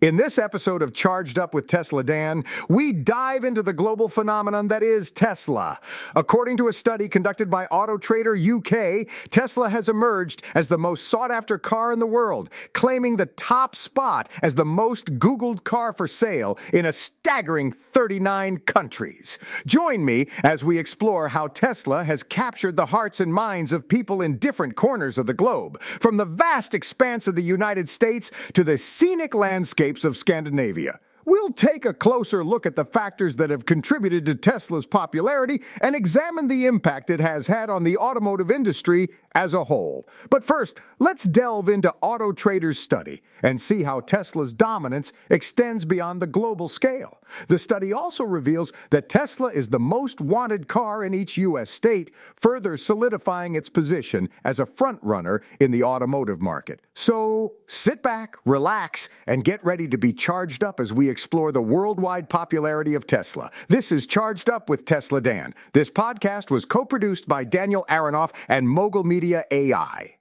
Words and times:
In 0.00 0.14
this 0.14 0.38
episode 0.38 0.80
of 0.80 0.94
Charged 0.94 1.40
Up 1.40 1.52
with 1.52 1.66
Tesla 1.66 2.04
Dan, 2.04 2.44
we 2.68 2.92
dive 2.92 3.42
into 3.42 3.64
the 3.64 3.72
global 3.72 4.08
phenomenon 4.08 4.68
that 4.68 4.80
is 4.80 5.10
Tesla. 5.10 5.80
According 6.14 6.56
to 6.58 6.68
a 6.68 6.72
study 6.72 7.08
conducted 7.08 7.50
by 7.50 7.66
AutoTrader 7.66 8.38
UK, 8.38 9.08
Tesla 9.28 9.68
has 9.70 9.88
emerged 9.88 10.44
as 10.54 10.68
the 10.68 10.78
most 10.78 11.08
sought 11.08 11.32
after 11.32 11.58
car 11.58 11.90
in 11.90 11.98
the 11.98 12.06
world, 12.06 12.48
claiming 12.74 13.16
the 13.16 13.26
top 13.26 13.74
spot 13.74 14.28
as 14.40 14.54
the 14.54 14.64
most 14.64 15.18
Googled 15.18 15.64
car 15.64 15.92
for 15.92 16.06
sale 16.06 16.56
in 16.72 16.86
a 16.86 16.92
staggering 16.92 17.72
39 17.72 18.58
countries. 18.58 19.40
Join 19.66 20.04
me 20.04 20.28
as 20.44 20.64
we 20.64 20.78
explore 20.78 21.30
how 21.30 21.48
Tesla 21.48 22.04
has 22.04 22.22
captured 22.22 22.76
the 22.76 22.86
hearts 22.86 23.18
and 23.18 23.34
minds 23.34 23.72
of 23.72 23.88
people 23.88 24.22
in 24.22 24.38
different 24.38 24.76
corners 24.76 25.18
of 25.18 25.26
the 25.26 25.34
globe, 25.34 25.82
from 25.82 26.18
the 26.18 26.24
vast 26.24 26.72
expanse 26.72 27.26
of 27.26 27.34
the 27.34 27.42
United 27.42 27.88
States 27.88 28.30
to 28.52 28.62
the 28.62 28.78
scenic 28.78 29.34
landscape 29.34 29.87
of 30.04 30.16
Scandinavia. 30.16 31.00
We'll 31.28 31.50
take 31.50 31.84
a 31.84 31.92
closer 31.92 32.42
look 32.42 32.64
at 32.64 32.74
the 32.74 32.86
factors 32.86 33.36
that 33.36 33.50
have 33.50 33.66
contributed 33.66 34.24
to 34.24 34.34
Tesla's 34.34 34.86
popularity 34.86 35.60
and 35.82 35.94
examine 35.94 36.48
the 36.48 36.64
impact 36.64 37.10
it 37.10 37.20
has 37.20 37.48
had 37.48 37.68
on 37.68 37.82
the 37.82 37.98
automotive 37.98 38.50
industry 38.50 39.08
as 39.34 39.52
a 39.52 39.64
whole. 39.64 40.08
But 40.30 40.42
first, 40.42 40.80
let's 40.98 41.24
delve 41.24 41.68
into 41.68 41.94
Auto 42.00 42.32
Trader's 42.32 42.78
study 42.78 43.20
and 43.42 43.60
see 43.60 43.82
how 43.82 44.00
Tesla's 44.00 44.54
dominance 44.54 45.12
extends 45.28 45.84
beyond 45.84 46.22
the 46.22 46.26
global 46.26 46.66
scale. 46.66 47.18
The 47.48 47.58
study 47.58 47.92
also 47.92 48.24
reveals 48.24 48.72
that 48.90 49.08
Tesla 49.08 49.48
is 49.48 49.68
the 49.68 49.78
most 49.78 50.20
wanted 50.20 50.66
car 50.66 51.04
in 51.04 51.12
each 51.12 51.36
U.S. 51.36 51.68
state, 51.68 52.10
further 52.36 52.76
solidifying 52.76 53.54
its 53.54 53.68
position 53.68 54.30
as 54.44 54.58
a 54.58 54.66
frontrunner 54.66 55.40
in 55.60 55.70
the 55.70 55.84
automotive 55.84 56.40
market. 56.40 56.80
So 56.94 57.54
sit 57.66 58.02
back, 58.02 58.36
relax, 58.44 59.08
and 59.26 59.44
get 59.44 59.62
ready 59.64 59.86
to 59.88 59.98
be 59.98 60.12
charged 60.12 60.64
up 60.64 60.80
as 60.80 60.92
we 60.92 61.10
explore 61.18 61.50
the 61.50 61.60
worldwide 61.60 62.28
popularity 62.28 62.94
of 62.94 63.04
Tesla. 63.04 63.50
This 63.66 63.90
is 63.90 64.06
Charged 64.06 64.48
Up 64.48 64.70
with 64.70 64.84
Tesla 64.84 65.20
Dan. 65.20 65.52
This 65.72 65.90
podcast 65.90 66.48
was 66.48 66.64
co 66.64 66.84
produced 66.84 67.26
by 67.26 67.42
Daniel 67.42 67.84
Aronoff 67.90 68.32
and 68.48 68.68
Mogul 68.68 69.02
Media 69.02 69.44
AI. 69.50 70.14